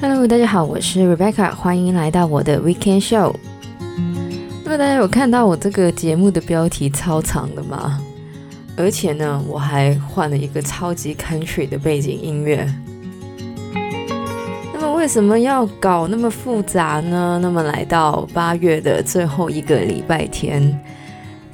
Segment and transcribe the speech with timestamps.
[0.00, 3.34] Hello，大家好，我是 Rebecca，欢迎来到我的 Weekend Show。
[4.64, 8.00] 那么大家有看到我这个节目的标题超长的吗？
[8.76, 12.72] 而且呢，我还换了一个超级 country 的背景音乐。
[14.72, 17.40] 那么为什么要搞那么复杂呢？
[17.42, 20.80] 那么来到八月的最后一个礼拜天。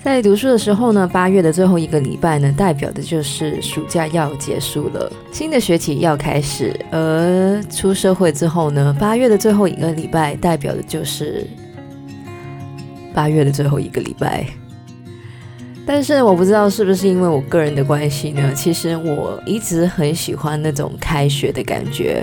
[0.05, 6.79] 在读书的时候呢，八月的最后一个礼拜呢，代表的就是暑假要结束了，新的学期要开始。
[6.91, 11.47] 而出社会之后呢，八月的最后一个礼拜，代表的就是
[13.15, 14.47] 八月的最后一个礼拜。
[15.87, 22.23] 但是我不知道是不是因为我个人的关系呢，其实我一直很喜欢那种开学的感觉。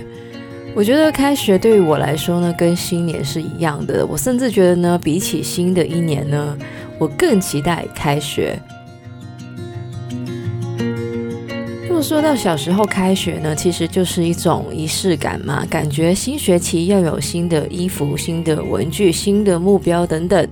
[0.74, 4.06] 我觉得开学对于我来说呢，跟新年是一样的。
[4.06, 6.58] 我甚至觉得呢，比起新的一年呢，
[6.98, 8.58] 我更期待开学。
[11.88, 20.48] 那么说到小时候开学呢，其实就是一种仪式感嘛，感觉新学期要有新的衣服、新的文具、新的目标等等。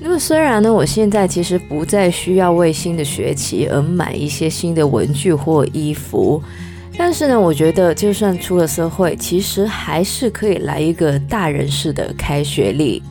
[0.00, 6.42] 那么虽然呢，我现在其实不再需要为新的学期而买一些新的文具或衣服，
[6.96, 13.02] 但是呢，我觉得就算出了社会，其实还是可以来一个大人式的开学礼。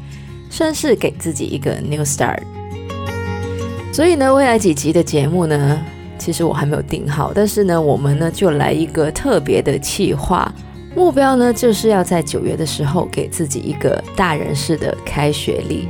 [0.53, 2.39] 算是给自己一个 new start，
[3.93, 5.81] 所以呢，未来几集的节目呢，
[6.17, 10.53] 其实我还没有定好，但是呢，我们呢就来一个特别的企划，
[10.93, 15.87] 目标呢就是要在九月的时候给自己一个大人式的开学礼。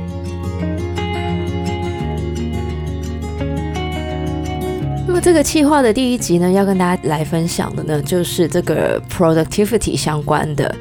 [5.22, 10.74] 这个企划的第一集呢，要跟大家来分享的呢，就是这个 productivity 相关的。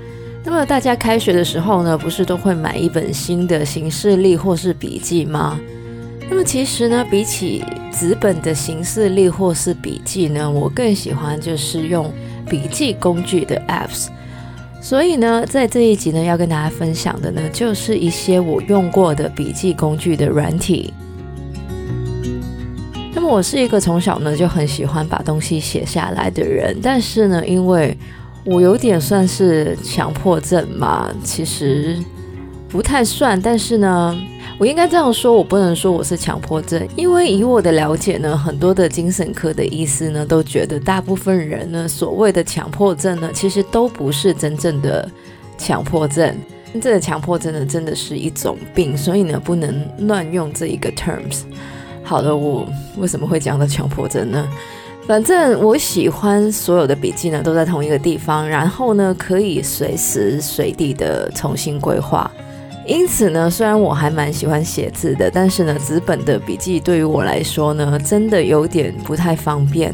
[0.43, 5.59] 那么大家开学的时候呢，不是都会买一本新的行事历或是笔记吗？
[6.27, 12.11] 那么其实呢，比起纸本的行事历或是笔记呢，我更喜欢就是用
[12.49, 14.07] 笔记工具的 apps。
[14.81, 20.91] 所以呢，在这一集呢，要跟大家分享的呢，就是一些我用过的笔记工具的软体。
[23.21, 27.95] 么我是一个从小呢就很喜欢把东西写下来的人，但是呢，因为
[28.43, 31.97] 我有点算是强迫症嘛，其实
[32.67, 34.17] 不太算，但是呢，
[34.57, 45.09] 我应该这样说，我不能说我是强迫症，因为以我的了解呢，很多的精神科的医师呢都觉得，大部分人呢所谓的强迫症呢，其实都不是真正的
[45.57, 46.35] 强迫症，
[46.71, 51.41] 真正的强迫症呢，真的是一种病，所以呢，不能乱用这一个 terms。
[52.03, 52.67] 好的，我
[52.97, 54.47] 为什么会讲到强迫症呢？
[55.07, 62.29] 反正我喜欢所有的笔记呢都在同一个地方，然后呢可以随时随地的重新规划。
[62.85, 69.93] 因此呢，虽然我还蛮喜欢写字的，但是呢，纸本的笔记对于我来说呢，真的有点不太方便。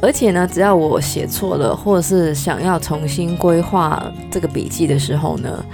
[0.00, 5.64] 而且呢，只要我写错了，或者是想要重新规划这个笔记的时候呢，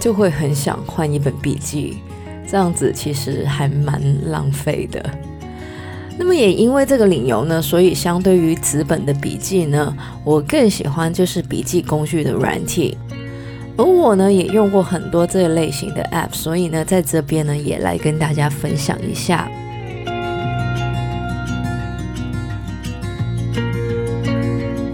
[0.00, 1.98] 就会很想换一本笔记。
[2.50, 4.00] 这样子其实还蛮
[4.30, 5.04] 浪费的。
[6.18, 9.94] 那么也因为这个理由呢，所以相对于纸本的笔记呢，
[10.24, 12.96] 我更喜欢就是笔记工具的软体。
[13.76, 19.48] 而我呢也用过很多这类型的 App，所以呢在这边呢也来跟大家分享一下。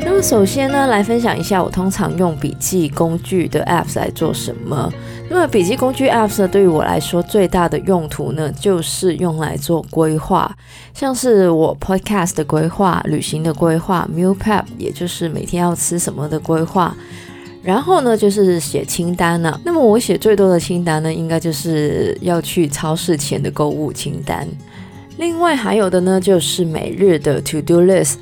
[0.00, 4.92] 那么首先呢来分享一下我通常用笔记工具的 Apps 来做什么。
[5.30, 10.54] 那么笔记工具 Apps 呢，对于我来说最大的用途呢，就是用来做规划，
[10.92, 16.94] 像是我 Podcast 的规划、旅行的规划、Meal Prep，也就是每天要吃什么的规划。
[17.62, 19.58] 然后呢，就是写清单呢。
[19.64, 24.46] 那么我写最多的清单呢，应该就是要去超市前的购物清单。
[25.16, 28.16] 另外还有的呢，就是每日的 To Do List。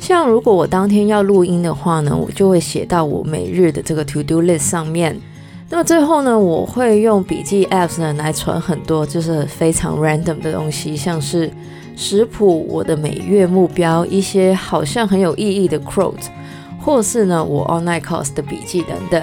[0.00, 5.18] 像如果我当天要录音的话呢，我就会写到我每日的这个 To Do List 上面。
[5.70, 11.50] 那么最后呢，我会用笔记 apps 呢来存很多就是非常 random 的东西，像是
[11.94, 16.28] 食谱、我的每月目标、一些好像很有意义的 quote，
[16.80, 19.22] 或是呢我 online course 的笔记等等。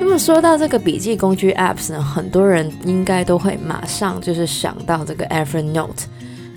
[0.00, 6.06] 那么说到这个笔记工具 apps 呢，很多人应该都会马上就是想到这个 Evernote。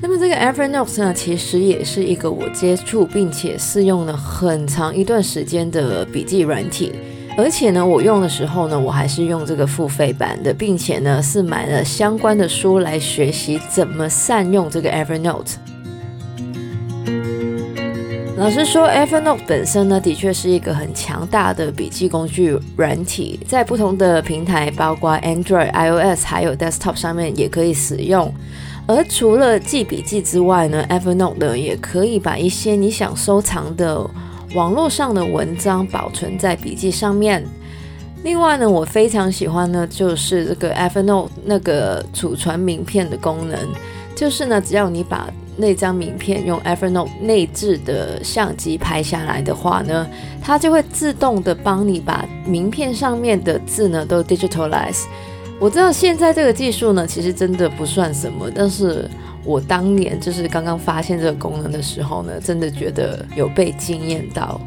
[0.02, 6.92] 那么这个 Evernote 呢，其实也是一个我接触并且试用了很长一段时间的笔记软体，
[7.38, 15.56] 而且呢，我用的时候呢，我还是用这个付费版的，并且呢，是买了相关的书来学习怎么善用这个 Evernote。
[18.38, 28.32] 老实说，Evernote 本身呢，的确是一个很强大的笔记工具软体，在不同的平台，包括 Android、iOS 还有 Desktop 上面也可以使用。
[28.88, 34.08] 而除了记笔记之外呢，Evernote 呢也可以把一些你想收藏的
[34.54, 37.44] 网络上的文章保存在笔记上面。
[38.24, 43.60] 另外呢，我非常喜欢呢，就是这个 Evernote 那个储存名片的功能，
[44.16, 50.08] 就是呢，只要你把那张名片用 Evernote 内置的相机拍下来的话呢，
[50.44, 55.06] 它就会自动的帮你把名片上面的字呢都 digitalize。
[55.58, 59.10] 我知道现在这个技术呢，其实真的不算什么，但是
[59.44, 64.60] 我当年就是刚刚发现这个功能的时候呢，真的觉得有被惊艳到。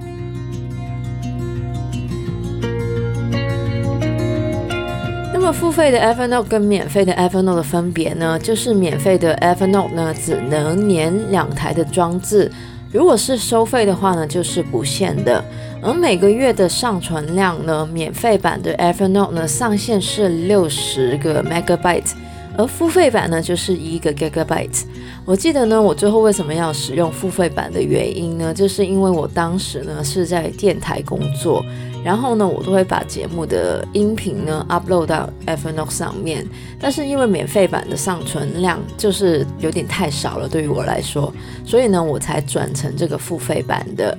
[5.32, 12.50] 那么付费的 Evernote 跟免费的 Evernote 的分别呢，就是免费的 Evernote 呢只能连两台的装置，
[12.90, 15.44] 如果是收费的话呢，就是不限的。
[15.82, 22.12] 而每个月的上传量呢，免费版的 Evernote 呢上限是六十个 Megabyte，
[22.56, 24.84] 而付费版呢就是一个 Gigabyte。
[25.24, 31.64] 我记得呢，我最后为什么要使用付费版的原因呢，就是因为我当时呢是在电台工作。
[32.04, 36.46] 然后呢，我都会把节目的音频呢 upload 到 Evernote 上面，
[36.80, 41.32] 但是因为免费版的上传量就是有点太少了，对于我来说，
[41.66, 44.16] 所以呢，我才转成这个付费版的。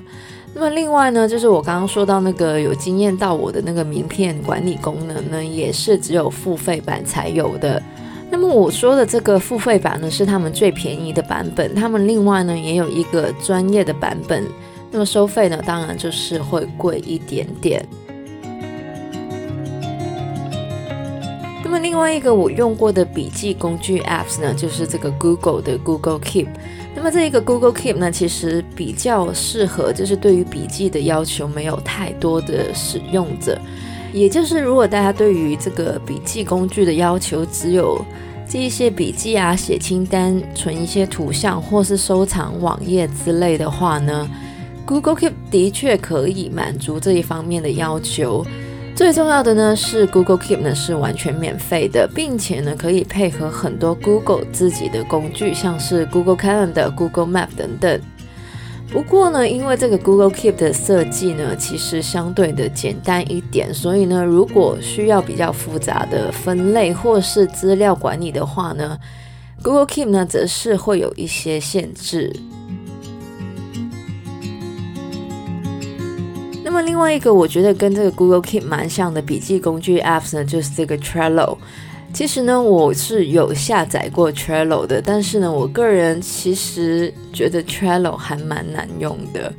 [0.53, 7.81] 那么另外呢，就是我刚刚说到那个有惊艳到我的那个名片管理功能呢，也是只有付费版才有的。
[8.29, 14.43] 那么我说的这个付费版呢，是他们最便宜的版本，他们另外呢也有一个专业的版本。
[14.91, 17.85] 那么收费呢，当然就是会贵一点点。
[21.63, 26.47] 那么另外一个我用过的笔记工具 Apps 呢，就是这个 Google 的 Google Keep。
[26.95, 33.55] 那么这一个 Google Keep 呢，其实比较适合就是对于笔记的要求没有太多的使用者，
[34.11, 38.03] 也就是如果大家对于这个笔记工具的要求只有
[38.47, 44.27] 记一些笔记啊、写清单、存一些图像或是收藏网页之类的话呢
[44.89, 48.43] ，Google Keep 的确可以满足这一方面的要求。
[48.95, 58.01] 最重要的呢是 Google Keep 呢是完全免费的，并且呢可以配合很多 Google 自己的工具，像是 Google Calendar、Google Map 等等。
[58.91, 68.97] 不过呢，因为这个 Google Keep 的设计呢其实相对的简单一点，所以呢如果需要比较复杂的分类或是资料管理的话呢
[69.61, 72.35] ，Google Keep 呢则是会有一些限制。
[76.69, 81.57] 那么另外一个我觉得跟这个 Google Keep 蛮像的笔记工具 App 呢，就是这个 Trello。
[82.13, 89.51] 其实呢，我是有下载过 Trello 的，但是呢，我个人其实觉得 Trello 还蛮难用的，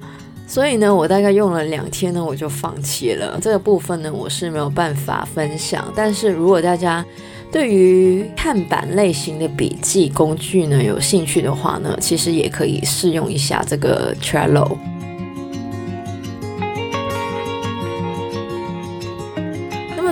[0.47, 3.41] 所以呢，我大概用了两天呢，我就放弃了。
[3.43, 5.93] 这个部分呢，我是没有办法分享。
[5.97, 7.05] 但是如果大家
[7.51, 14.79] 对于看板类型的笔记工具呢有兴趣的话呢，其实也可以试用一下这个 Trello。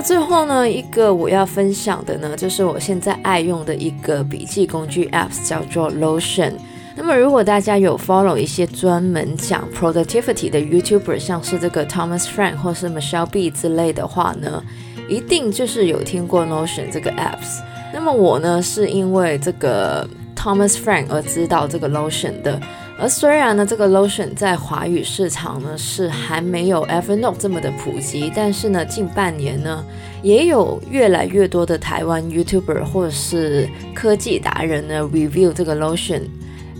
[0.09, 6.53] 最后呢，一个我要分享的呢，就是我现在爱用的一个笔记工具 Apps，叫做 Notion。
[6.95, 14.63] 那么如果大家有 follow 一些专门讲 productivity 的 YouTuber，像是这个 Thomas Frank 或是 Michelle B 之类的话呢，
[15.07, 17.61] 一定就是有听过 Notion 这个 Apps。
[17.93, 22.59] 那么我呢，是因为这个 Thomas Frank 而知道这个 Notion 的。
[23.01, 29.81] 而虽然呢，这个 lotion 在华语市场呢是还没有 Evernote 这么的普及，但是呢，近半年呢，
[30.21, 36.23] 也有越来越多的台湾 YouTuber 或者是科技达人呢 review 这个 lotion，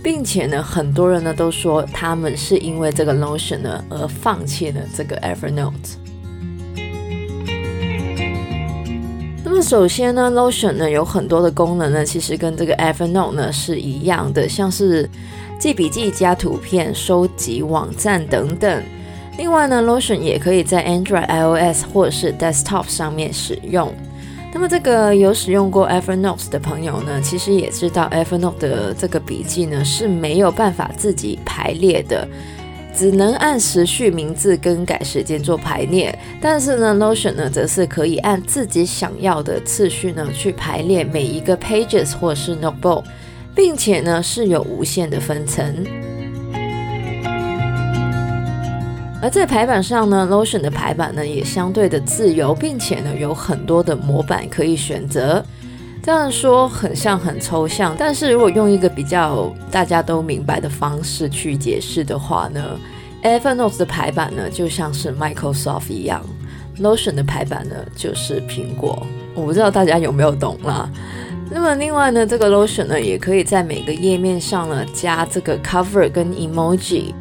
[0.03, 6.08] 并且呢，很多人呢都说他们是因为这个 lotion 呢而放弃了这个 Evernote。
[9.61, 15.09] 首先呢，Notion 呢有很多的功能呢，其实跟这个 Evernote 呢是一样的，像是
[15.59, 18.83] 记笔记加图片、收集网站等等。
[19.37, 23.93] 另外呢，Notion 也可以在 Android、iOS 或者是 Desktop 上面使用。
[24.51, 32.27] 那么这个有使用过 Evernote 的朋友呢，其实也知道 Evernote 的这个笔记呢是没有办法自己排列的，
[32.99, 36.13] 只能按时序名字更改时间做排列。
[36.41, 43.05] 但是呢，Notion 呢则是可以按自己想要的次序呢去排列每一个 Pages 或是 Notebook。
[43.55, 45.83] 并且呢是有无限的分层，
[49.21, 55.43] 而在排版上呢，Notion 的排版呢也相对的自由，并且呢有很多的模板可以选择。
[56.09, 62.79] 这样说很像很抽象，但是如果用一个比较大家都明白的方式去解释的话呢
[63.21, 66.19] ，Evernote 的排版呢就像是 Microsoft 一样
[66.79, 69.05] ，Notion 的排版呢就是苹果。
[69.35, 70.89] 我不知道大家有没有懂啦。
[71.47, 77.13] 那么另外呢，这个 Notion 呢也可以在每个页面上呢加这个 cover 跟 emoji。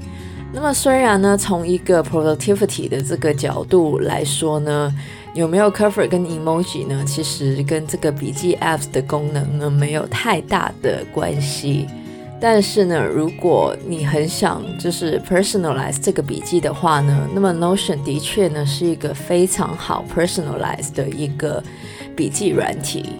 [0.51, 4.91] 那么虽然呢，从一个 productivity 的这个角度来说呢，
[5.39, 7.05] 有没有 cover 跟 emoji 呢？
[7.07, 11.87] 其实跟这个笔记 apps 的功能呢没有太大的关系。
[12.41, 21.63] 但是呢，如果你很想就是 personalize 这个笔记的话呢，那么 Notion 的确呢是一个非常好 personalize 的一个
[22.17, 23.11] 笔记软体。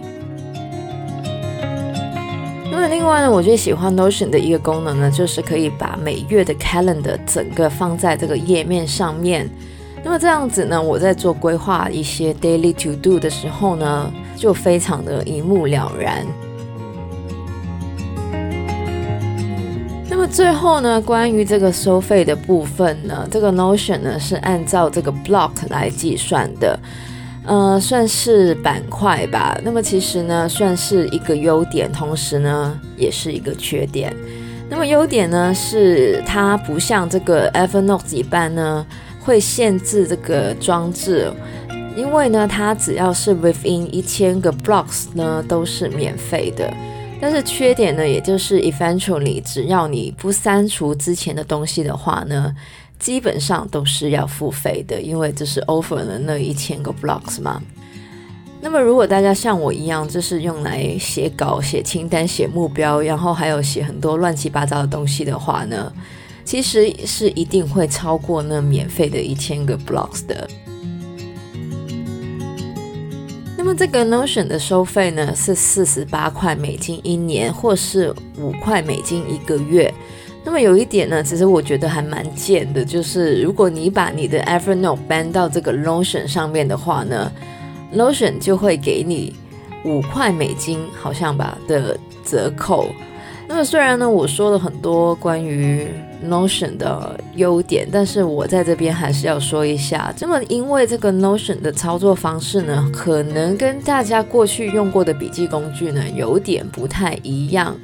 [2.69, 9.49] 那么另外呢，我最喜欢 Notion 的一个功能呢，就是可以把每月的 calendar 整个放在这个页面上面。
[10.03, 16.25] 那么这样子呢，我在做规划一些 daily to do 的时候呢，就非常的一目了然。
[20.09, 26.77] 那么最后呢，关于这个收费的部分呢，这个 Notion 呢是按照这个 block 来计算的。
[27.45, 29.59] 呃，算是板块吧。
[29.63, 34.15] 那么其实呢，算是一个优点，同时呢，也是一个缺点。
[34.69, 38.85] 那么优点呢，是它不像这个 Evernote 一般呢，
[39.19, 41.31] 会限制这个装置，
[41.95, 46.73] 因为呢，它只要是 within 一千个 blocks 呢，都是免费的。
[47.21, 52.55] 但是缺点呢，也就是 eventually，只要你不删除之前的东西的话呢。
[52.99, 57.63] 基本上都是要付费的，因为这是 over 了那一千个 blocks 嘛。
[58.59, 65.89] 那么如果大家像我一样，就是用来写稿、写清单、写目标，然后还有写很多乱七八糟的东西的话呢，
[66.49, 70.49] 其实是一定会超过那免费的一千个 blocks 的。
[73.55, 79.93] 那么这个 Notion 的收费呢，是四十八块美金一年，或是五块美金一个月。
[80.43, 87.31] 那么有一点呢，其实我觉得还蛮贱的，就是如果你把你的 Evernote 搬到这个 Notion 上面的话呢
[87.93, 89.35] ，Notion 就会给你
[89.85, 92.87] 五块美金，好像吧的折扣。
[93.49, 95.87] 那么虽然呢，我说了很多关于
[96.23, 107.75] Notion 的优点，但是我在这边还是要说一下，那么因为这个 Notion 的操作方式呢，可能跟大家过去用过的笔记工具呢，有点不太一样。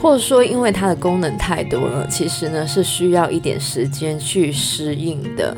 [0.00, 5.56] 或者说，因为它的功能太多了，其实呢是需要一点时间去适应的。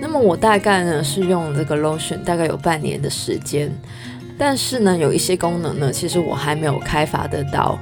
[0.00, 3.70] 那么我大概呢是用这个 Notion 大概有半年的时间，
[4.38, 7.78] 但是呢有一些功能呢，其实我还没有开发得到。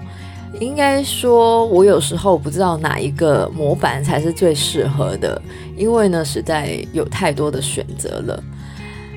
[0.60, 5.40] 应该说，我有时候不知道哪一个模板才是最适合的，
[5.76, 8.42] 因为呢实在有太多的选择了。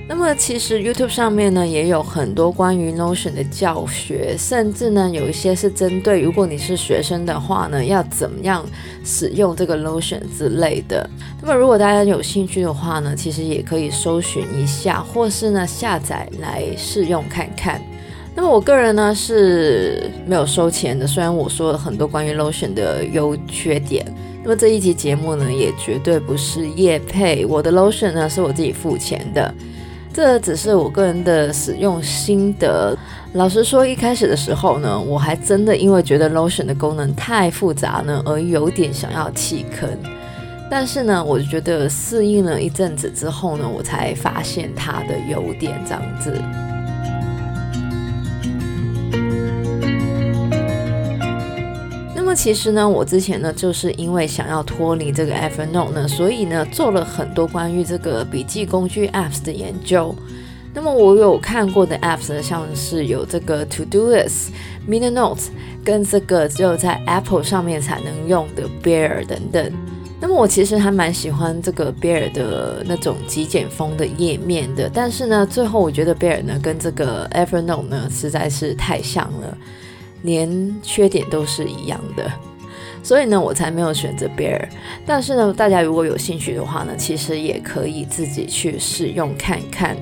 [0.07, 8.65] 那么其实 YouTube 上面呢也有很多关于 Notion 的教学，甚至呢有一些是针对如果你是学生的话呢，要怎么样
[9.05, 11.07] 使用这个 Notion 之类的。
[11.39, 17.79] 那么如果大家有兴趣的话呢，其实也可以搜寻一下，或是呢下载来试用看看。
[18.39, 24.05] 那么我个人呢是没有收钱的，虽然我说了很多关于 lotion 的优缺点。
[24.41, 29.53] 那么这一期节目呢也绝对不是叶配，我的 lotion 呢是我自己付钱的。
[30.13, 32.97] 这只是我个人的使用心得。
[33.33, 39.89] 老实说，一开始的时候呢，我还真的因为觉得 lotion 的功能太复杂呢，而有点想要弃坑。
[40.71, 46.41] 但是呢，我觉得适应了一阵子之后呢，我才发现它的优点，这样子。
[52.41, 60.15] 其实呢，我之前呢，就是因为想要脱离这个 Evernote 呢，所以呢，做了很多关于这个笔记工具 Apps 的研究。
[60.73, 64.51] 那么我有看过的 Apps 呢，像是有这个 Todoist、
[64.87, 65.47] Milanote，
[65.83, 69.73] 跟这个只有在 Apple 上面才能用的 Bear 等等。
[70.21, 79.57] 那么我其实还蛮喜欢这个 Bear 的那种极简风的页面的，但是呢，最后我觉得 Bear 呢，跟这个 Evernote 呢，实在是太像了。
[80.23, 82.31] 连缺点都是一样的，
[83.01, 84.67] 所以呢，我才没有选择 Bear。
[85.05, 89.95] 但是呢，大家如果有兴趣的话呢，其实也可以自己去试用看看。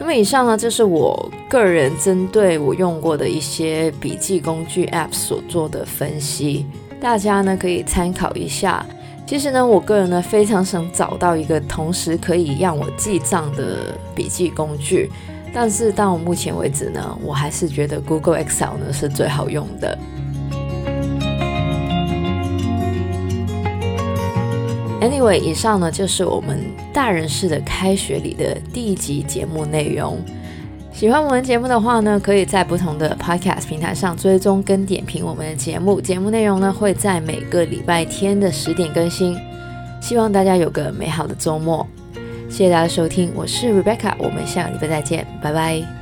[0.00, 6.66] 那么以上呢，就是我个人针对我用过的一些笔记工具 App 所做的分析，
[7.00, 8.86] 大家呢可以参考一下。
[9.26, 15.10] 其实呢，我个人呢非常想找到一个同时可以让我记账的笔记工具。
[15.52, 19.98] 但是到目前为止呢，我还是觉得 Google Excel 呢是最好用的。
[25.00, 26.58] Anyway，以上呢就是我们
[26.92, 30.18] 大人式的开学里的第一集节目内容。
[30.92, 36.00] 喜欢我们节目的话呢，可以在不同的 Podcast 平台上追踪跟点评我们的节目。
[36.00, 39.38] 节目内容呢会在每个礼拜天的十点更新。
[40.00, 41.86] 希望大家有个美好的周末。
[42.48, 44.14] 谢谢大家收听，我是 Rebecca。
[44.18, 45.97] 我们下个礼拜再见，拜拜。